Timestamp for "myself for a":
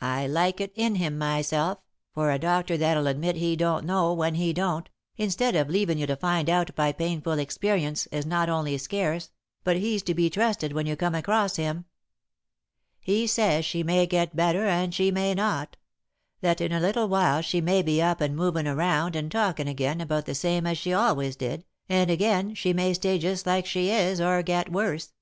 1.18-2.38